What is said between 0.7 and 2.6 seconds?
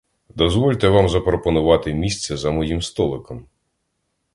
вам запропонувати місце за